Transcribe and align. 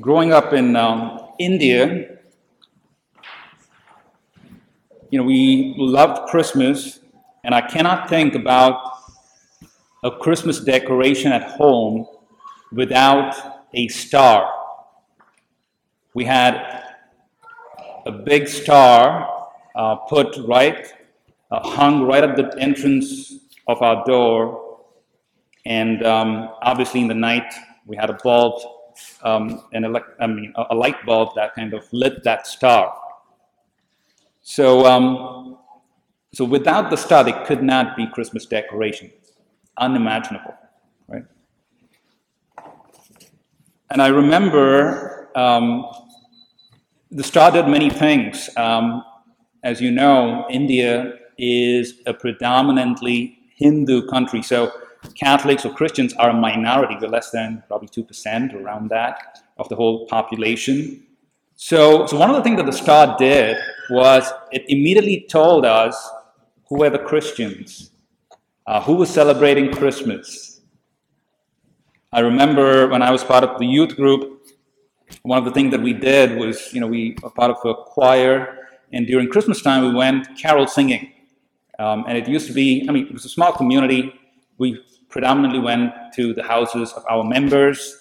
growing 0.00 0.32
up 0.32 0.52
in 0.52 0.74
um, 0.76 1.20
India, 1.38 2.18
you 5.10 5.18
know, 5.18 5.24
we 5.24 5.74
loved 5.76 6.28
Christmas, 6.30 7.00
and 7.44 7.54
I 7.54 7.60
cannot 7.60 8.08
think 8.08 8.34
about 8.34 8.80
a 10.02 10.10
Christmas 10.10 10.60
decoration 10.60 11.32
at 11.32 11.42
home 11.42 12.06
without 12.72 13.66
a 13.74 13.88
star. 13.88 14.50
We 16.14 16.24
had 16.24 16.82
a 18.06 18.12
big 18.12 18.48
star 18.48 19.48
uh, 19.76 19.96
put 19.96 20.36
right, 20.46 20.86
uh, 21.50 21.68
hung 21.68 22.04
right 22.04 22.24
at 22.24 22.36
the 22.36 22.54
entrance 22.58 23.34
of 23.68 23.82
our 23.82 24.04
door, 24.06 24.78
and 25.66 26.04
um, 26.04 26.48
obviously 26.62 27.00
in 27.00 27.08
the 27.08 27.14
night 27.14 27.52
we 27.86 27.96
had 27.96 28.10
a 28.10 28.18
bulb, 28.24 28.62
um, 29.22 29.64
an 29.72 29.84
elect- 29.84 30.16
I 30.20 30.26
mean, 30.26 30.52
a, 30.56 30.66
a 30.70 30.74
light 30.74 31.04
bulb 31.06 31.34
that 31.36 31.54
kind 31.54 31.74
of 31.74 31.86
lit 31.92 32.24
that 32.24 32.46
star. 32.46 32.94
So, 34.42 34.86
um, 34.86 35.58
so 36.34 36.44
without 36.44 36.90
the 36.90 36.96
star, 36.96 37.24
they 37.24 37.32
could 37.46 37.62
not 37.62 37.96
be 37.96 38.06
Christmas 38.06 38.46
decorations. 38.46 39.12
Unimaginable, 39.78 40.54
right? 41.08 41.24
And 43.90 44.02
I 44.02 44.08
remember 44.08 45.30
um, 45.34 45.86
the 47.10 47.22
star 47.22 47.50
did 47.50 47.68
many 47.68 47.90
things. 47.90 48.48
Um, 48.56 49.04
as 49.62 49.80
you 49.80 49.90
know, 49.90 50.46
India 50.50 51.18
is 51.38 52.00
a 52.06 52.14
predominantly 52.14 53.38
Hindu 53.56 54.08
country, 54.08 54.42
so 54.42 54.72
Catholics 55.14 55.64
or 55.64 55.72
Christians 55.74 56.14
are 56.14 56.30
a 56.30 56.34
minority. 56.34 56.96
They're 56.98 57.08
less 57.08 57.30
than 57.30 57.62
probably 57.68 57.88
2%, 57.88 58.54
around 58.54 58.88
that, 58.90 59.42
of 59.58 59.68
the 59.68 59.76
whole 59.76 60.06
population. 60.06 61.04
So, 61.56 62.06
so 62.06 62.16
one 62.18 62.30
of 62.30 62.36
the 62.36 62.42
things 62.42 62.56
that 62.56 62.66
the 62.66 62.72
star 62.72 63.16
did 63.18 63.56
was 63.90 64.32
it 64.50 64.64
immediately 64.68 65.26
told 65.28 65.64
us 65.64 66.10
who 66.68 66.78
were 66.78 66.90
the 66.90 66.98
Christians, 66.98 67.90
uh, 68.66 68.80
who 68.80 68.94
was 68.94 69.10
celebrating 69.10 69.72
Christmas. 69.72 70.60
I 72.12 72.20
remember 72.20 72.88
when 72.88 73.02
I 73.02 73.10
was 73.10 73.24
part 73.24 73.44
of 73.44 73.58
the 73.58 73.66
youth 73.66 73.96
group, 73.96 74.46
one 75.22 75.38
of 75.38 75.44
the 75.44 75.50
things 75.50 75.70
that 75.72 75.82
we 75.82 75.92
did 75.92 76.38
was, 76.38 76.72
you 76.72 76.80
know, 76.80 76.86
we 76.86 77.16
were 77.22 77.30
part 77.30 77.50
of 77.50 77.58
a 77.64 77.74
choir, 77.74 78.58
and 78.92 79.06
during 79.06 79.28
Christmas 79.28 79.62
time 79.62 79.84
we 79.84 79.94
went 79.94 80.28
carol 80.38 80.66
singing. 80.66 81.12
Um, 81.78 82.04
and 82.06 82.16
it 82.16 82.28
used 82.28 82.46
to 82.46 82.52
be, 82.52 82.86
I 82.88 82.92
mean, 82.92 83.06
it 83.06 83.12
was 83.12 83.24
a 83.24 83.28
small 83.28 83.52
community. 83.52 84.12
We 84.58 84.80
predominantly 85.12 85.60
went 85.60 85.92
to 86.14 86.34
the 86.34 86.42
houses 86.42 86.92
of 86.92 87.04
our 87.08 87.22
members. 87.22 87.98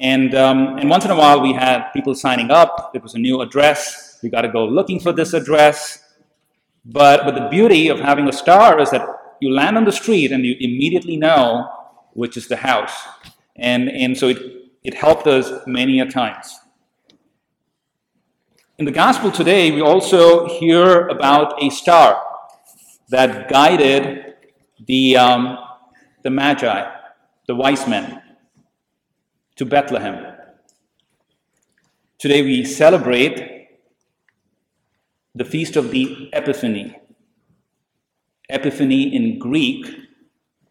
And, 0.00 0.34
um, 0.34 0.78
and 0.78 0.90
once 0.90 1.04
in 1.04 1.10
a 1.10 1.16
while 1.16 1.40
we 1.40 1.52
had 1.52 1.90
people 1.92 2.14
signing 2.14 2.50
up. 2.50 2.90
It 2.94 3.02
was 3.02 3.14
a 3.14 3.18
new 3.18 3.40
address. 3.42 4.18
We 4.22 4.30
got 4.30 4.40
to 4.40 4.48
go 4.48 4.64
looking 4.64 4.98
for 4.98 5.12
this 5.12 5.34
address. 5.34 6.02
But, 6.84 7.24
but 7.24 7.34
the 7.34 7.48
beauty 7.48 7.88
of 7.88 8.00
having 8.00 8.28
a 8.28 8.32
star 8.32 8.80
is 8.80 8.90
that 8.90 9.06
you 9.40 9.50
land 9.50 9.76
on 9.76 9.84
the 9.84 9.92
street 9.92 10.32
and 10.32 10.44
you 10.44 10.56
immediately 10.58 11.16
know 11.16 11.68
which 12.14 12.36
is 12.36 12.48
the 12.48 12.56
house. 12.56 12.92
And, 13.56 13.88
and 13.88 14.16
so 14.16 14.28
it, 14.28 14.38
it 14.82 14.94
helped 14.94 15.26
us 15.26 15.52
many 15.66 16.00
a 16.00 16.06
times. 16.06 16.58
In 18.78 18.84
the 18.84 18.92
gospel 18.92 19.30
today, 19.30 19.70
we 19.70 19.80
also 19.80 20.48
hear 20.58 21.06
about 21.08 21.62
a 21.62 21.70
star 21.70 22.20
that 23.10 23.48
guided 23.48 24.34
the, 24.86 25.16
um, 25.16 25.58
the 26.24 26.30
Magi, 26.30 26.90
the 27.46 27.54
wise 27.54 27.86
men, 27.86 28.22
to 29.56 29.66
Bethlehem. 29.66 30.34
Today 32.18 32.40
we 32.40 32.64
celebrate 32.64 33.68
the 35.34 35.44
feast 35.44 35.76
of 35.76 35.90
the 35.90 36.30
Epiphany. 36.32 36.96
Epiphany 38.48 39.14
in 39.14 39.38
Greek 39.38 39.86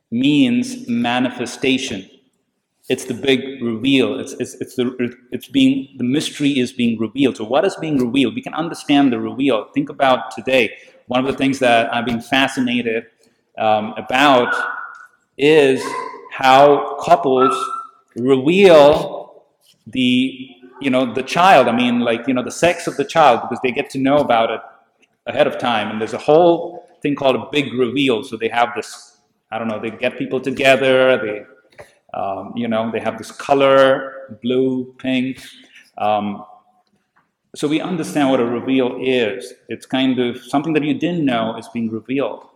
means 0.09 0.88
manifestation. 0.89 2.09
It's 2.89 3.05
the 3.05 3.13
big 3.13 3.61
reveal. 3.61 4.19
It's, 4.19 4.33
it's, 4.33 4.55
it's, 4.55 4.75
the, 4.75 5.16
it's 5.31 5.47
being, 5.47 5.88
the 5.97 6.03
mystery 6.03 6.57
is 6.59 6.72
being 6.72 6.99
revealed. 6.99 7.38
So, 7.38 7.44
what 7.44 7.63
is 7.63 7.75
being 7.75 7.99
revealed? 7.99 8.33
We 8.33 8.41
can 8.41 8.55
understand 8.55 9.13
the 9.13 9.19
reveal. 9.19 9.69
Think 9.73 9.89
about 9.89 10.31
today. 10.31 10.75
One 11.05 11.19
of 11.19 11.31
the 11.31 11.38
things 11.38 11.59
that 11.59 11.94
I've 11.94 12.05
been 12.05 12.22
fascinated 12.22 13.05
um, 13.57 13.94
about 13.97 14.53
is 15.38 15.83
how 16.31 16.97
couples 17.03 17.55
reveal 18.16 19.44
the 19.88 20.49
you 20.81 20.89
know 20.89 21.13
the 21.13 21.23
child. 21.23 21.67
I 21.67 21.75
mean 21.75 21.99
like 21.99 22.27
you 22.27 22.33
know 22.33 22.44
the 22.44 22.51
sex 22.51 22.88
of 22.88 22.97
the 22.97 23.05
child 23.05 23.41
because 23.41 23.59
they 23.63 23.72
get 23.72 23.89
to 23.91 23.99
know 23.99 24.17
about 24.17 24.51
it 24.51 24.61
ahead 25.27 25.47
of 25.47 25.57
time. 25.57 25.89
And 25.91 25.99
there's 25.99 26.13
a 26.13 26.17
whole 26.17 26.88
thing 27.01 27.16
called 27.16 27.35
a 27.35 27.47
big 27.51 27.73
reveal. 27.73 28.23
So 28.23 28.38
they 28.38 28.49
have 28.49 28.69
this 28.75 29.09
i 29.51 29.59
don't 29.59 29.67
know 29.67 29.79
they 29.79 29.91
get 29.91 30.17
people 30.17 30.41
together 30.41 31.16
they 31.17 31.45
um, 32.13 32.53
you 32.55 32.67
know 32.67 32.91
they 32.91 32.99
have 32.99 33.17
this 33.17 33.31
color 33.31 34.38
blue 34.41 34.93
pink. 34.99 35.43
Um, 35.97 36.45
so 37.55 37.67
we 37.67 37.81
understand 37.81 38.29
what 38.29 38.39
a 38.39 38.45
reveal 38.45 38.97
is. 39.01 39.53
It's 39.69 39.85
kind 39.85 40.19
of 40.19 40.38
something 40.38 40.73
that 40.73 40.83
you 40.83 40.93
didn't 40.93 41.25
know 41.25 41.55
is 41.57 41.67
being 41.69 41.89
revealed. 41.89 42.47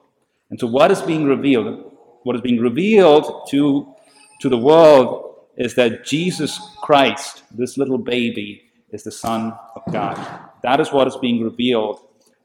And 0.49 0.59
so 0.59 0.67
what 0.67 0.91
is 0.91 1.01
being 1.01 1.25
revealed 1.25 1.86
what 2.23 2.35
is 2.35 2.41
being 2.41 2.59
revealed 2.59 3.47
to 3.49 3.93
to 4.41 4.49
the 4.49 4.57
world 4.57 5.27
is 5.57 5.73
that 5.75 6.05
Jesus 6.05 6.59
Christ, 6.81 7.43
this 7.51 7.77
little 7.77 7.97
baby, 7.97 8.69
is 8.91 9.03
the 9.03 9.11
Son 9.11 9.53
of 9.75 9.81
God. 9.91 10.15
That 10.63 10.79
is 10.79 10.91
what 10.91 11.07
is 11.07 11.17
being 11.17 11.43
revealed 11.43 11.99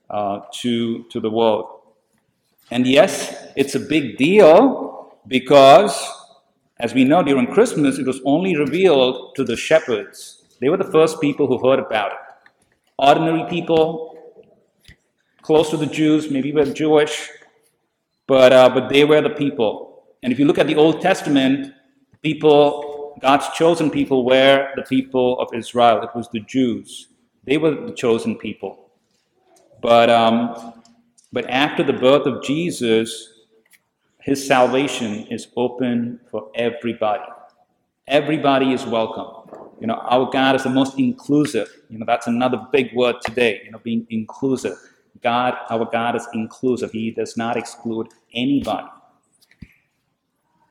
uh, 0.08 0.40
to, 0.60 1.04
to 1.04 1.20
the 1.20 1.30
world. 1.30 1.80
And 2.70 2.86
yes, 2.86 3.34
it's 3.54 3.74
a 3.74 3.80
big 3.80 4.16
deal 4.16 5.14
because, 5.26 5.94
as 6.80 6.94
we 6.94 7.04
know 7.04 7.22
during 7.22 7.46
Christmas, 7.46 7.98
it 7.98 8.06
was 8.06 8.20
only 8.24 8.56
revealed 8.56 9.34
to 9.36 9.44
the 9.44 9.56
shepherds. 9.56 10.44
They 10.60 10.70
were 10.70 10.78
the 10.78 10.90
first 10.90 11.20
people 11.20 11.46
who 11.46 11.68
heard 11.68 11.78
about 11.78 12.12
it. 12.12 12.18
Ordinary 12.98 13.48
people, 13.50 14.16
close 15.42 15.68
to 15.70 15.76
the 15.76 15.86
Jews, 15.86 16.30
maybe 16.30 16.52
were 16.52 16.64
Jewish, 16.64 17.28
but, 18.32 18.50
uh, 18.50 18.70
but 18.70 18.88
they 18.88 19.04
were 19.04 19.20
the 19.20 19.28
people. 19.28 20.04
And 20.22 20.32
if 20.32 20.38
you 20.38 20.46
look 20.46 20.56
at 20.56 20.66
the 20.66 20.76
Old 20.76 21.02
Testament, 21.02 21.74
people 22.22 23.14
God's 23.20 23.46
chosen 23.50 23.90
people 23.90 24.24
were 24.24 24.70
the 24.74 24.84
people 24.84 25.38
of 25.38 25.48
Israel. 25.52 26.00
It 26.00 26.08
was 26.14 26.30
the 26.30 26.40
Jews. 26.40 27.08
They 27.44 27.58
were 27.58 27.74
the 27.74 27.92
chosen 27.92 28.38
people. 28.38 28.90
But, 29.82 30.08
um, 30.08 30.72
but 31.30 31.44
after 31.50 31.82
the 31.84 31.92
birth 31.92 32.24
of 32.24 32.42
Jesus, 32.42 33.10
his 34.22 34.46
salvation 34.46 35.26
is 35.26 35.48
open 35.54 36.18
for 36.30 36.50
everybody. 36.54 37.30
Everybody 38.08 38.72
is 38.72 38.86
welcome. 38.86 39.28
You 39.78 39.88
know, 39.88 39.96
our 39.96 40.30
God 40.30 40.56
is 40.56 40.62
the 40.62 40.70
most 40.70 40.98
inclusive. 40.98 41.68
You 41.90 41.98
know, 41.98 42.06
that's 42.06 42.28
another 42.28 42.66
big 42.72 42.94
word 42.94 43.16
today, 43.22 43.60
you 43.62 43.72
know, 43.72 43.80
being 43.84 44.06
inclusive. 44.08 44.78
God, 45.22 45.54
our 45.68 45.84
God 45.84 46.16
is 46.16 46.26
inclusive. 46.32 46.92
He 46.92 47.10
does 47.10 47.36
not 47.36 47.58
exclude 47.58 48.08
anybody 48.34 48.88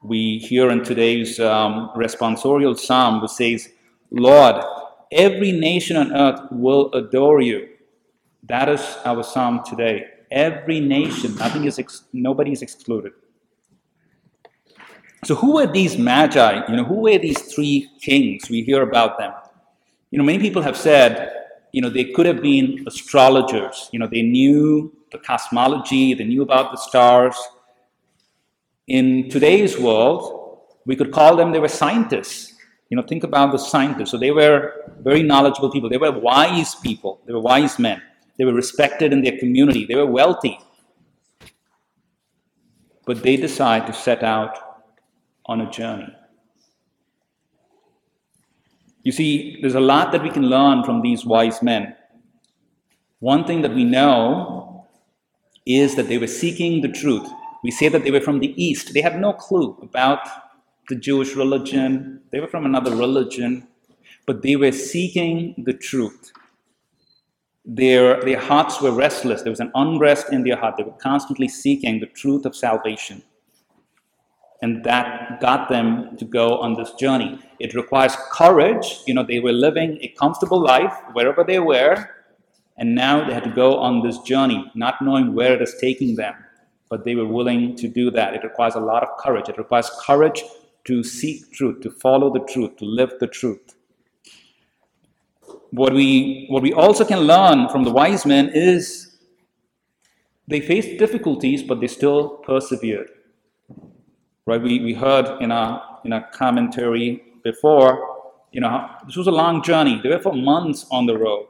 we 0.04 0.40
hear 0.40 0.72
in 0.72 0.84
today's 0.84 1.40
um, 1.40 1.92
responsorial 1.96 2.78
psalm, 2.78 3.22
which 3.22 3.32
says, 3.32 3.70
Lord, 4.10 4.64
every 5.12 5.52
nation 5.52 5.96
on 5.96 6.16
earth 6.16 6.42
will 6.52 6.92
adore 6.94 7.42
you. 7.42 7.70
That 8.44 8.68
is 8.70 8.82
our 9.06 9.24
psalm 9.24 9.62
today. 9.64 10.08
Every 10.32 10.80
nation, 10.80 11.36
nothing 11.36 11.66
is 11.66 11.78
ex- 11.78 12.06
nobody 12.14 12.52
is 12.52 12.62
excluded. 12.62 13.14
So, 15.24 15.36
who 15.36 15.56
were 15.56 15.68
these 15.68 15.98
magi? 15.98 16.66
You 16.68 16.78
know, 16.78 16.84
who 16.84 17.02
were 17.02 17.20
these 17.20 17.40
three 17.54 17.88
kings? 18.02 18.50
We 18.50 18.64
hear 18.64 18.82
about 18.82 19.20
them. 19.20 19.34
You 20.10 20.18
know, 20.18 20.24
many 20.24 20.40
people 20.40 20.64
have 20.64 20.76
said, 20.76 21.32
you 21.74 21.82
know, 21.82 21.90
they 21.90 22.06
could 22.06 22.26
have 22.26 22.42
been 22.42 22.84
astrologers. 22.88 23.88
You 23.92 24.00
know, 24.00 24.08
they 24.08 24.24
knew 24.24 24.92
the 25.12 25.20
cosmology, 25.20 26.14
they 26.14 26.24
knew 26.24 26.42
about 26.42 26.72
the 26.72 26.78
stars, 26.78 27.36
in 28.88 29.30
today's 29.30 29.80
world, 29.80 30.60
we 30.86 30.96
could 30.96 31.12
call 31.12 31.36
them, 31.36 31.52
they 31.52 31.60
were 31.60 31.68
scientists. 31.68 32.54
You 32.90 32.98
know, 32.98 33.04
think 33.04 33.24
about 33.24 33.54
the 33.54 33.58
scientists. 33.58 34.12
So 34.12 34.18
they 34.18 34.32
were 34.32 34.74
very 35.00 35.24
knowledgeable 35.24 35.72
people. 35.72 35.90
They 35.90 35.98
were 35.98 36.12
wise 36.12 36.76
people. 36.76 37.22
They 37.26 37.32
were 37.32 37.40
wise 37.40 37.80
men. 37.80 38.02
They 38.38 38.44
were 38.44 38.54
respected 38.54 39.14
in 39.14 39.22
their 39.22 39.38
community. 39.38 39.86
They 39.86 39.96
were 39.96 40.06
wealthy. 40.06 40.60
But 43.06 43.24
they 43.24 43.38
decide 43.38 43.88
to 43.88 43.94
set 43.94 44.24
out 44.24 44.58
on 45.46 45.62
a 45.62 45.72
journey. 45.72 46.14
You 49.04 49.12
see, 49.12 49.60
there's 49.62 49.76
a 49.76 49.80
lot 49.80 50.12
that 50.12 50.22
we 50.22 50.30
can 50.30 50.44
learn 50.44 50.84
from 50.84 51.02
these 51.02 51.26
wise 51.26 51.64
men. 51.64 51.96
One 53.20 53.46
thing 53.46 53.62
that 53.62 53.74
we 53.74 53.86
know 53.86 54.61
is 55.66 55.96
that 55.96 56.08
they 56.10 56.18
were 56.20 56.28
seeking 56.28 56.82
the 56.82 56.90
truth. 56.90 57.30
We 57.64 57.72
say 57.72 57.90
that 57.90 58.04
they 58.04 58.12
were 58.12 58.22
from 58.22 58.40
the 58.40 58.54
East. 58.62 58.94
They 58.94 59.02
had 59.02 59.20
no 59.20 59.34
clue 59.34 59.78
about 59.82 60.20
the 60.90 60.96
Jewish 60.96 61.36
religion. 61.36 62.22
They 62.32 62.40
were 62.42 62.48
from 62.48 62.66
another 62.66 62.96
religion. 62.96 63.68
but 64.28 64.44
they 64.44 64.56
were 64.58 64.72
seeking 64.72 65.56
the 65.66 65.74
truth. 65.74 66.32
Their, 67.66 68.22
their 68.24 68.40
hearts 68.40 68.82
were 68.82 68.92
restless. 68.92 69.44
There 69.44 69.52
was 69.52 69.60
an 69.60 69.72
unrest 69.76 70.34
in 70.34 70.44
their 70.44 70.58
heart. 70.58 70.78
They 70.78 70.84
were 70.84 70.94
constantly 70.94 71.48
seeking 71.50 72.00
the 72.00 72.08
truth 72.08 72.46
of 72.46 72.56
salvation. 72.56 73.24
And 74.62 74.84
that 74.86 75.42
got 75.42 75.70
them 75.70 76.18
to 76.18 76.26
go 76.26 76.60
on 76.60 76.76
this 76.76 76.94
journey. 76.94 77.40
It 77.60 77.76
requires 77.76 78.16
courage. 78.32 79.02
You 79.08 79.16
know, 79.16 79.24
they 79.24 79.40
were 79.40 79.54
living 79.54 80.00
a 80.02 80.10
comfortable 80.20 80.62
life 80.62 80.94
wherever 81.14 81.44
they 81.44 81.60
were, 81.60 82.10
and 82.82 82.96
now 82.96 83.24
they 83.24 83.32
had 83.32 83.44
to 83.44 83.52
go 83.52 83.78
on 83.78 84.02
this 84.02 84.18
journey, 84.22 84.70
not 84.74 85.04
knowing 85.04 85.36
where 85.36 85.54
it 85.54 85.62
is 85.62 85.76
taking 85.80 86.16
them. 86.16 86.34
But 86.90 87.06
they 87.06 87.14
were 87.14 87.28
willing 87.28 87.76
to 87.76 87.88
do 87.88 88.10
that. 88.10 88.34
It 88.34 88.44
requires 88.44 88.74
a 88.74 88.80
lot 88.80 89.04
of 89.04 89.10
courage. 89.20 89.48
It 89.48 89.60
requires 89.60 89.92
courage 90.04 90.44
to 90.86 91.04
seek 91.04 91.52
truth, 91.52 91.82
to 91.82 91.92
follow 91.92 92.34
the 92.34 92.40
truth, 92.40 92.78
to 92.78 92.86
live 92.86 93.14
the 93.20 93.28
truth. 93.28 93.76
What 95.70 95.94
we, 95.94 96.48
what 96.50 96.64
we 96.64 96.74
also 96.74 97.06
can 97.06 97.20
learn 97.20 97.70
from 97.70 97.84
the 97.84 97.92
wise 97.92 98.26
men 98.26 98.50
is 98.50 99.16
they 100.48 100.60
faced 100.60 100.98
difficulties, 100.98 101.62
but 101.62 101.82
they 101.82 101.88
still 101.88 102.30
persevered. 102.38 103.12
Right? 104.48 104.60
We, 104.60 104.80
we 104.80 104.96
heard 104.96 105.40
in 105.40 105.52
our, 105.52 106.00
in 106.04 106.14
our 106.14 106.28
commentary 106.32 107.22
before, 107.44 108.32
you 108.52 108.60
know, 108.60 108.90
this 109.06 109.18
was 109.18 109.28
a 109.28 109.32
long 109.32 109.62
journey. 109.62 110.00
They 110.02 110.10
were 110.10 110.20
for 110.20 110.34
months 110.34 110.88
on 110.90 111.06
the 111.06 111.16
road. 111.16 111.46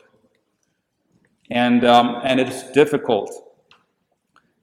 And, 1.52 1.86
um, 1.86 2.20
and 2.24 2.40
it's 2.40 2.64
difficult 2.72 3.52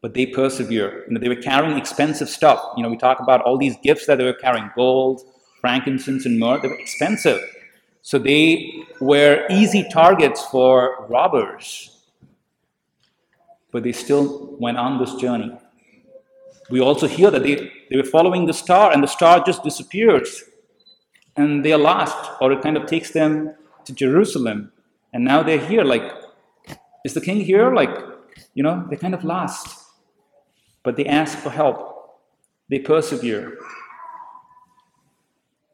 but 0.01 0.15
they 0.15 0.27
persevere. 0.27 1.05
You 1.07 1.15
know, 1.15 1.21
they 1.21 1.29
were 1.29 1.37
carrying 1.37 1.77
expensive 1.77 2.29
stuff. 2.29 2.61
You 2.77 2.83
know, 2.83 2.89
we 2.89 2.97
talk 2.97 3.21
about 3.21 3.41
all 3.43 3.59
these 3.59 3.77
gifts 3.83 4.07
that 4.07 4.19
they 4.19 4.25
were 4.25 4.33
carrying 4.33 4.71
gold, 4.75 5.23
frankincense, 5.61 6.25
and 6.25 6.39
myrrh. 6.39 6.61
They 6.61 6.69
were 6.69 6.79
expensive. 6.79 7.41
So 8.03 8.19
they 8.19 8.85
were 9.01 9.45
easy 9.51 9.87
targets 9.91 10.45
for 10.47 11.07
robbers. 11.09 11.97
But 13.73 13.83
they 13.83 13.93
still 13.93 14.57
went 14.59 14.79
on 14.79 14.99
this 14.99 15.15
journey. 15.17 15.53
We 16.71 16.81
also 16.81 17.07
hear 17.07 17.31
that 17.31 17.43
they, 17.43 17.71
they 17.91 17.97
were 17.97 18.05
following 18.05 18.47
the 18.47 18.55
star, 18.55 18.93
and 18.93 19.03
the 19.03 19.09
star 19.09 19.43
just 19.45 19.65
disappears. 19.65 20.45
And 21.37 21.65
they 21.65 21.73
are 21.73 21.79
lost, 21.79 22.17
or 22.41 22.53
it 22.53 22.63
kind 22.63 22.77
of 22.77 22.87
takes 22.87 23.11
them 23.11 23.55
to 23.85 23.93
Jerusalem. 23.93 24.73
And 25.13 25.25
now 25.25 25.43
they're 25.43 25.59
here, 25.59 25.85
like, 25.85 26.03
is 27.05 27.15
the 27.15 27.21
king 27.21 27.41
here? 27.41 27.75
Like, 27.75 27.91
you 28.55 28.63
know, 28.63 28.87
they're 28.89 28.99
kind 28.99 29.15
of 29.15 29.25
lost. 29.25 29.87
But 30.83 30.97
they 30.97 31.07
ask 31.07 31.39
for 31.39 31.51
help. 31.51 32.21
They 32.69 32.79
persevere. 32.79 33.59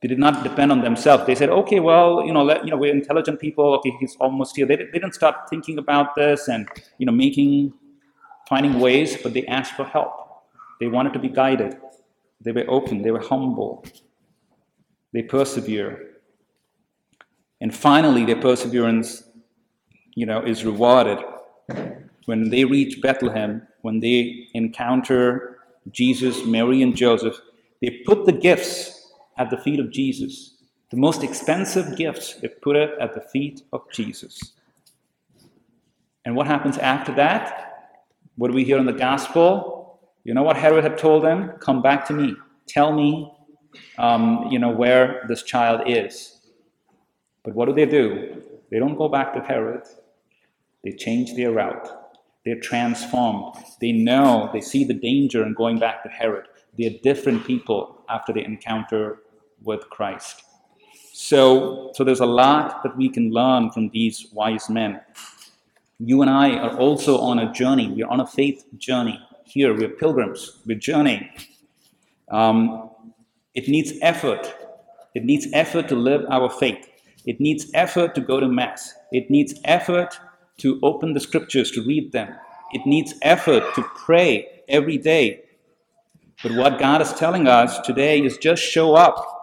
They 0.00 0.08
did 0.08 0.18
not 0.18 0.42
depend 0.42 0.70
on 0.70 0.82
themselves. 0.82 1.26
They 1.26 1.34
said, 1.34 1.48
okay, 1.48 1.80
well, 1.80 2.24
you 2.26 2.32
know, 2.32 2.44
let, 2.44 2.64
you 2.64 2.70
know, 2.70 2.76
we're 2.76 2.92
intelligent 2.92 3.40
people. 3.40 3.74
Okay, 3.76 3.92
he's 4.00 4.16
almost 4.16 4.54
here. 4.54 4.66
They, 4.66 4.76
they 4.76 4.84
didn't 4.84 5.14
start 5.14 5.48
thinking 5.48 5.78
about 5.78 6.14
this 6.14 6.48
and, 6.48 6.68
you 6.98 7.06
know, 7.06 7.12
making, 7.12 7.72
finding 8.48 8.80
ways, 8.80 9.16
but 9.22 9.32
they 9.32 9.46
asked 9.46 9.72
for 9.72 9.84
help. 9.84 10.12
They 10.78 10.88
wanted 10.88 11.14
to 11.14 11.18
be 11.18 11.28
guided. 11.28 11.78
They 12.40 12.52
were 12.52 12.66
open. 12.68 13.00
They 13.00 13.10
were 13.12 13.20
humble. 13.22 13.84
They 15.12 15.22
persevere. 15.22 16.10
And 17.60 17.74
finally, 17.74 18.26
their 18.26 18.40
perseverance, 18.40 19.22
you 20.14 20.26
know, 20.26 20.42
is 20.42 20.64
rewarded 20.64 21.18
when 22.26 22.50
they 22.50 22.64
reach 22.64 23.00
Bethlehem, 23.00 23.66
when 23.82 24.00
they 24.00 24.48
encounter 24.54 25.58
Jesus, 25.90 26.44
Mary, 26.44 26.82
and 26.82 26.96
Joseph, 26.96 27.38
they 27.82 28.02
put 28.06 28.24
the 28.24 28.32
gifts 28.32 29.12
at 29.36 29.50
the 29.50 29.58
feet 29.58 29.80
of 29.80 29.90
Jesus. 29.90 30.54
The 30.90 30.96
most 30.96 31.22
expensive 31.22 31.96
gifts, 31.96 32.34
they 32.34 32.48
put 32.48 32.76
it 32.76 32.90
at 33.00 33.14
the 33.14 33.20
feet 33.20 33.62
of 33.72 33.82
Jesus. 33.92 34.52
And 36.24 36.34
what 36.34 36.46
happens 36.46 36.78
after 36.78 37.14
that? 37.16 37.92
What 38.36 38.48
do 38.48 38.54
we 38.54 38.64
hear 38.64 38.78
in 38.78 38.86
the 38.86 38.92
gospel? 38.92 40.00
You 40.24 40.32
know 40.32 40.42
what 40.42 40.56
Herod 40.56 40.84
had 40.84 40.96
told 40.96 41.24
them? 41.24 41.52
Come 41.60 41.82
back 41.82 42.06
to 42.06 42.14
me. 42.14 42.34
Tell 42.66 42.92
me, 42.92 43.30
um, 43.98 44.48
you 44.50 44.58
know, 44.58 44.70
where 44.70 45.24
this 45.28 45.42
child 45.42 45.82
is. 45.86 46.40
But 47.44 47.54
what 47.54 47.66
do 47.66 47.74
they 47.74 47.84
do? 47.84 48.42
They 48.70 48.78
don't 48.78 48.96
go 48.96 49.08
back 49.08 49.34
to 49.34 49.40
Herod. 49.40 49.82
They 50.84 50.92
change 50.92 51.34
their 51.34 51.52
route. 51.52 51.88
They're 52.44 52.60
transformed. 52.60 53.56
They 53.80 53.92
know, 53.92 54.50
they 54.52 54.60
see 54.60 54.84
the 54.84 54.94
danger 54.94 55.44
in 55.44 55.54
going 55.54 55.78
back 55.78 56.02
to 56.02 56.10
Herod. 56.10 56.44
They're 56.78 56.98
different 57.02 57.46
people 57.46 58.04
after 58.08 58.32
they 58.32 58.44
encounter 58.44 59.20
with 59.62 59.88
Christ. 59.88 60.42
So, 61.12 61.92
so 61.94 62.04
there's 62.04 62.20
a 62.20 62.26
lot 62.26 62.82
that 62.82 62.96
we 62.96 63.08
can 63.08 63.30
learn 63.30 63.70
from 63.70 63.88
these 63.90 64.26
wise 64.32 64.68
men. 64.68 65.00
You 65.98 66.20
and 66.20 66.30
I 66.30 66.58
are 66.58 66.76
also 66.76 67.18
on 67.18 67.38
a 67.38 67.52
journey. 67.52 67.88
We're 67.88 68.08
on 68.08 68.20
a 68.20 68.26
faith 68.26 68.64
journey. 68.76 69.18
Here, 69.44 69.72
we're 69.72 69.88
pilgrims. 69.88 70.58
We're 70.66 70.78
journeying. 70.78 71.30
Um, 72.30 72.90
it 73.54 73.68
needs 73.68 73.92
effort. 74.02 74.52
It 75.14 75.24
needs 75.24 75.46
effort 75.52 75.88
to 75.88 75.94
live 75.94 76.26
our 76.28 76.50
faith. 76.50 76.88
It 77.24 77.40
needs 77.40 77.70
effort 77.72 78.14
to 78.16 78.20
go 78.20 78.40
to 78.40 78.48
Mass. 78.48 78.92
It 79.12 79.30
needs 79.30 79.54
effort 79.64 80.18
to 80.58 80.78
open 80.82 81.12
the 81.12 81.20
scriptures, 81.20 81.70
to 81.72 81.82
read 81.82 82.12
them. 82.12 82.34
It 82.72 82.86
needs 82.86 83.14
effort 83.22 83.74
to 83.74 83.82
pray 83.82 84.62
every 84.68 84.98
day. 84.98 85.44
But 86.42 86.52
what 86.52 86.78
God 86.78 87.00
is 87.00 87.12
telling 87.12 87.46
us 87.46 87.78
today 87.80 88.20
is 88.20 88.36
just 88.36 88.62
show 88.62 88.94
up. 88.94 89.34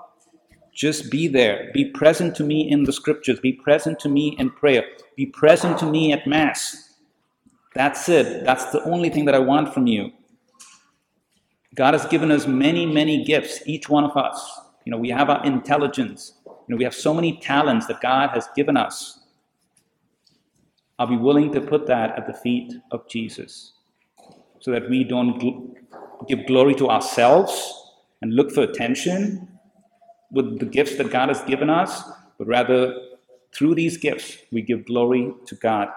Just 0.73 1.11
be 1.11 1.27
there. 1.27 1.69
Be 1.73 1.85
present 1.85 2.35
to 2.35 2.43
me 2.43 2.69
in 2.69 2.83
the 2.83 2.93
scriptures. 2.93 3.39
Be 3.39 3.53
present 3.53 3.99
to 3.99 4.09
me 4.09 4.35
in 4.39 4.49
prayer. 4.49 4.85
Be 5.15 5.25
present 5.25 5.77
to 5.79 5.85
me 5.85 6.11
at 6.13 6.25
Mass. 6.27 6.95
That's 7.73 8.07
it. 8.09 8.45
That's 8.45 8.65
the 8.65 8.83
only 8.83 9.09
thing 9.09 9.25
that 9.25 9.35
I 9.35 9.39
want 9.39 9.73
from 9.73 9.87
you. 9.87 10.11
God 11.75 11.93
has 11.93 12.05
given 12.05 12.31
us 12.31 12.47
many, 12.47 12.85
many 12.85 13.23
gifts, 13.23 13.61
each 13.65 13.87
one 13.87 14.03
of 14.03 14.17
us. 14.17 14.59
You 14.85 14.91
know, 14.91 14.97
we 14.97 15.09
have 15.09 15.29
our 15.29 15.45
intelligence. 15.45 16.33
You 16.45 16.53
know, 16.67 16.77
we 16.77 16.83
have 16.83 16.95
so 16.95 17.13
many 17.13 17.37
talents 17.37 17.87
that 17.87 18.01
God 18.01 18.31
has 18.31 18.49
given 18.55 18.75
us. 18.75 19.20
Are 21.01 21.07
we 21.07 21.17
willing 21.17 21.51
to 21.53 21.61
put 21.61 21.87
that 21.87 22.15
at 22.15 22.27
the 22.27 22.33
feet 22.33 22.75
of 22.91 23.07
Jesus 23.09 23.73
so 24.59 24.69
that 24.69 24.87
we 24.87 25.03
don't 25.03 25.41
gl- 25.41 25.73
give 26.27 26.45
glory 26.45 26.75
to 26.75 26.89
ourselves 26.89 27.73
and 28.21 28.35
look 28.35 28.51
for 28.51 28.61
attention 28.61 29.47
with 30.31 30.59
the 30.59 30.65
gifts 30.67 30.97
that 30.97 31.09
God 31.09 31.29
has 31.29 31.41
given 31.41 31.71
us, 31.71 32.03
but 32.37 32.45
rather 32.45 32.93
through 33.51 33.73
these 33.73 33.97
gifts 33.97 34.37
we 34.51 34.61
give 34.61 34.85
glory 34.85 35.33
to 35.47 35.55
God? 35.55 35.87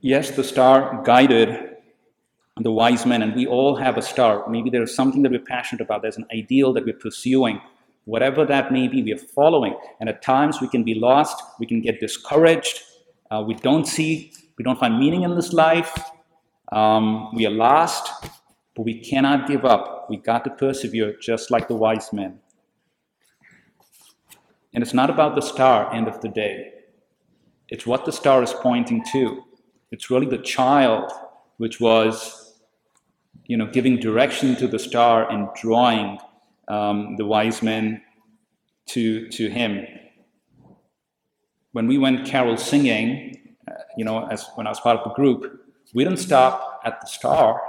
Yes, 0.00 0.30
the 0.30 0.44
star 0.44 1.02
guided 1.04 1.77
the 2.60 2.72
wise 2.72 3.06
men, 3.06 3.22
and 3.22 3.34
we 3.34 3.46
all 3.46 3.76
have 3.76 3.96
a 3.96 4.02
star. 4.02 4.48
Maybe 4.48 4.70
there's 4.70 4.94
something 4.94 5.22
that 5.22 5.32
we're 5.32 5.40
passionate 5.40 5.80
about, 5.80 6.02
there's 6.02 6.16
an 6.16 6.26
ideal 6.32 6.72
that 6.72 6.84
we're 6.84 6.94
pursuing. 6.94 7.60
Whatever 8.04 8.46
that 8.46 8.72
may 8.72 8.88
be, 8.88 9.02
we 9.02 9.12
are 9.12 9.18
following. 9.18 9.78
And 10.00 10.08
at 10.08 10.22
times 10.22 10.60
we 10.60 10.68
can 10.68 10.82
be 10.82 10.94
lost, 10.94 11.42
we 11.60 11.66
can 11.66 11.82
get 11.82 12.00
discouraged, 12.00 12.82
uh, 13.30 13.44
we 13.46 13.54
don't 13.54 13.86
see, 13.86 14.32
we 14.56 14.64
don't 14.64 14.78
find 14.78 14.98
meaning 14.98 15.22
in 15.22 15.34
this 15.34 15.52
life, 15.52 15.98
um, 16.72 17.34
we 17.34 17.46
are 17.46 17.50
lost, 17.50 18.10
but 18.74 18.84
we 18.84 19.00
cannot 19.00 19.46
give 19.46 19.64
up. 19.64 20.06
We 20.08 20.16
got 20.16 20.44
to 20.44 20.50
persevere 20.50 21.16
just 21.20 21.50
like 21.50 21.68
the 21.68 21.74
wise 21.74 22.12
men. 22.12 22.40
And 24.72 24.82
it's 24.82 24.94
not 24.94 25.10
about 25.10 25.34
the 25.34 25.42
star, 25.42 25.92
end 25.92 26.08
of 26.08 26.20
the 26.20 26.28
day. 26.28 26.72
It's 27.68 27.86
what 27.86 28.04
the 28.04 28.12
star 28.12 28.42
is 28.42 28.52
pointing 28.52 29.04
to. 29.12 29.42
It's 29.90 30.10
really 30.10 30.26
the 30.26 30.38
child, 30.38 31.10
which 31.56 31.80
was 31.80 32.47
you 33.48 33.56
know, 33.56 33.66
giving 33.66 33.96
direction 33.98 34.54
to 34.56 34.68
the 34.68 34.78
star 34.78 35.28
and 35.28 35.48
drawing 35.60 36.18
um, 36.68 37.16
the 37.16 37.24
wise 37.24 37.62
men 37.62 38.00
to, 38.86 39.28
to 39.28 39.48
him. 39.48 39.86
When 41.72 41.88
we 41.88 41.98
went 41.98 42.26
carol 42.26 42.56
singing, 42.56 43.56
uh, 43.68 43.72
you 43.96 44.04
know, 44.04 44.26
as 44.28 44.46
when 44.54 44.66
I 44.66 44.70
was 44.70 44.80
part 44.80 44.98
of 44.98 45.04
the 45.04 45.14
group, 45.14 45.60
we 45.94 46.04
didn't 46.04 46.20
stop 46.20 46.80
at 46.84 47.00
the 47.00 47.06
star. 47.06 47.60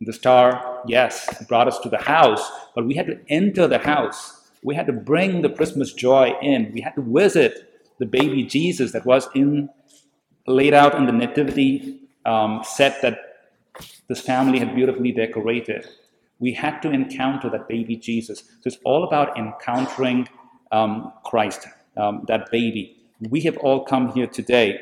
The 0.00 0.12
star, 0.12 0.82
yes, 0.86 1.44
brought 1.46 1.68
us 1.68 1.78
to 1.80 1.90
the 1.90 1.98
house, 1.98 2.50
but 2.74 2.86
we 2.86 2.94
had 2.94 3.06
to 3.06 3.20
enter 3.28 3.68
the 3.68 3.78
house. 3.78 4.50
We 4.62 4.74
had 4.74 4.86
to 4.86 4.92
bring 4.92 5.42
the 5.42 5.50
Christmas 5.50 5.92
joy 5.92 6.34
in. 6.40 6.72
We 6.72 6.80
had 6.80 6.94
to 6.94 7.02
visit 7.02 7.94
the 7.98 8.06
baby 8.06 8.44
Jesus 8.44 8.92
that 8.92 9.04
was 9.04 9.28
in 9.34 9.68
laid 10.46 10.74
out 10.74 10.94
in 10.94 11.06
the 11.06 11.12
nativity 11.12 12.00
um, 12.24 12.62
set 12.64 13.00
that 13.02 13.29
this 14.08 14.20
family 14.20 14.58
had 14.58 14.74
beautifully 14.74 15.12
decorated. 15.12 15.88
We 16.38 16.52
had 16.52 16.80
to 16.80 16.90
encounter 16.90 17.50
that 17.50 17.68
baby 17.68 17.96
Jesus. 17.96 18.40
So 18.40 18.66
it's 18.66 18.78
all 18.84 19.04
about 19.04 19.36
encountering 19.38 20.28
um, 20.72 21.12
Christ, 21.24 21.66
um, 21.96 22.24
that 22.28 22.50
baby. 22.50 22.96
We 23.20 23.40
have 23.42 23.56
all 23.58 23.84
come 23.84 24.12
here 24.12 24.26
today. 24.26 24.80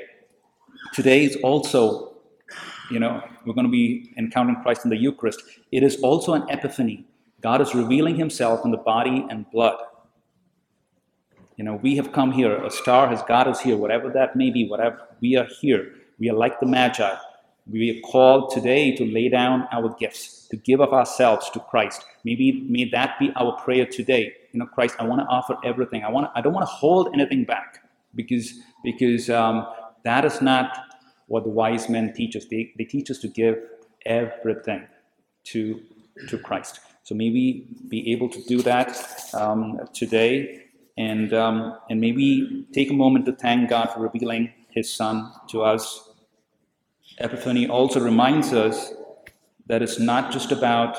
Today 0.94 1.24
is 1.24 1.36
also 1.42 2.08
you 2.90 2.98
know, 2.98 3.22
we're 3.44 3.54
going 3.54 3.66
to 3.66 3.70
be 3.70 4.12
encountering 4.16 4.60
Christ 4.62 4.84
in 4.84 4.90
the 4.90 4.96
Eucharist. 4.96 5.42
It 5.72 5.82
is 5.82 5.96
also 6.00 6.34
an 6.34 6.48
epiphany. 6.48 7.06
God 7.40 7.60
is 7.60 7.74
revealing 7.74 8.16
himself 8.16 8.64
in 8.64 8.70
the 8.70 8.78
body 8.78 9.26
and 9.28 9.48
blood. 9.50 9.78
You 11.56 11.64
know, 11.64 11.74
we 11.76 11.96
have 11.96 12.12
come 12.12 12.32
here. 12.32 12.64
A 12.64 12.70
star 12.70 13.08
has 13.08 13.22
got 13.22 13.46
us 13.46 13.60
here, 13.60 13.76
whatever 13.76 14.08
that 14.10 14.36
may 14.36 14.50
be, 14.50 14.66
whatever. 14.66 15.00
We 15.20 15.36
are 15.36 15.46
here. 15.60 15.94
We 16.18 16.30
are 16.30 16.34
like 16.34 16.60
the 16.60 16.66
Magi. 16.66 17.16
We 17.70 17.98
are 17.98 18.00
called 18.00 18.50
today 18.50 18.96
to 18.96 19.04
lay 19.04 19.28
down 19.28 19.68
our 19.72 19.90
gifts, 19.98 20.48
to 20.50 20.56
give 20.56 20.80
of 20.80 20.92
ourselves 20.92 21.50
to 21.50 21.60
Christ. 21.60 22.04
Maybe 22.24 22.64
may 22.68 22.86
that 22.90 23.18
be 23.18 23.32
our 23.36 23.52
prayer 23.60 23.86
today. 23.86 24.32
You 24.52 24.60
know, 24.60 24.66
Christ, 24.66 24.96
I 24.98 25.04
want 25.04 25.20
to 25.20 25.26
offer 25.26 25.56
everything. 25.64 26.02
I 26.04 26.10
want. 26.10 26.30
I 26.34 26.40
don't 26.40 26.54
want 26.54 26.66
to 26.66 26.72
hold 26.72 27.10
anything 27.14 27.44
back 27.44 27.82
because 28.14 28.54
because 28.82 29.28
um, 29.28 29.66
that 30.04 30.24
is 30.24 30.40
not 30.40 30.76
what 31.26 31.44
the 31.44 31.50
wise 31.50 31.88
men 31.90 32.14
teach 32.14 32.36
us. 32.36 32.46
They, 32.46 32.72
they 32.78 32.84
teach 32.84 33.10
us 33.10 33.18
to 33.18 33.28
give 33.28 33.58
everything 34.06 34.86
to 35.44 35.80
to 36.28 36.38
Christ. 36.38 36.80
So 37.02 37.14
maybe 37.14 37.68
be 37.88 38.12
able 38.12 38.30
to 38.30 38.42
do 38.44 38.62
that 38.62 38.96
um, 39.34 39.80
today, 39.92 40.64
and 40.96 41.34
um, 41.34 41.76
and 41.90 42.00
maybe 42.00 42.66
take 42.72 42.90
a 42.90 42.94
moment 42.94 43.26
to 43.26 43.32
thank 43.32 43.68
God 43.68 43.90
for 43.92 44.00
revealing 44.00 44.52
His 44.70 44.92
Son 44.94 45.30
to 45.50 45.62
us 45.62 46.07
Epiphany 47.20 47.68
also 47.68 48.00
reminds 48.00 48.52
us 48.52 48.92
that 49.66 49.82
it's 49.82 49.98
not 49.98 50.32
just 50.32 50.52
about 50.52 50.96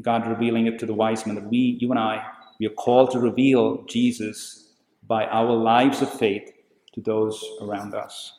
God 0.00 0.26
revealing 0.26 0.66
it 0.66 0.78
to 0.80 0.86
the 0.86 0.94
wise 0.94 1.24
men, 1.26 1.36
that 1.36 1.48
we, 1.48 1.78
you 1.80 1.90
and 1.90 1.98
I, 1.98 2.24
we 2.58 2.66
are 2.66 2.70
called 2.70 3.10
to 3.12 3.18
reveal 3.18 3.84
Jesus 3.84 4.72
by 5.06 5.26
our 5.26 5.52
lives 5.52 6.02
of 6.02 6.12
faith 6.12 6.50
to 6.94 7.00
those 7.00 7.44
around 7.60 7.94
us. 7.94 8.38